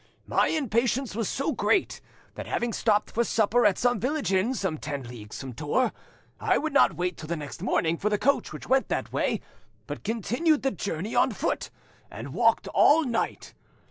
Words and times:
My 0.25 0.47
impatience 0.47 1.13
was 1.13 1.29
so 1.29 1.51
great, 1.51 2.01
that, 2.33 2.47
having 2.47 2.73
stopped 2.73 3.11
for 3.11 3.23
supper 3.23 3.67
at 3.67 3.85
a 3.85 3.93
village 3.93 4.33
inn 4.33 4.55
some 4.55 4.79
ten 4.79 5.03
leagues 5.03 5.39
from 5.39 5.53
Tours, 5.53 5.91
I 6.39 6.57
would 6.57 6.73
not 6.73 6.95
wait 6.95 7.17
till 7.17 7.27
the 7.27 7.35
next 7.37 7.61
morning 7.61 7.97
for 7.99 8.09
the 8.09 8.17
coach 8.17 8.51
which 8.51 8.67
went 8.67 8.87
that 8.87 9.13
way, 9.13 9.41
but 9.85 10.03
continued 10.03 10.63
the 10.63 10.71
journey 10.71 11.13
on 11.13 11.29
foot 11.31 11.69
and 12.09 12.33
walked 12.33 12.67
all 12.69 13.05
night. 13.05 13.53